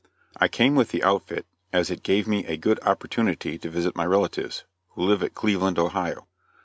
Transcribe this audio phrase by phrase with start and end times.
[0.35, 4.07] I came with the outfit, as it gave me a good opportunity to visit my
[4.07, 6.25] relatives, who live at Cleveland, Ohio.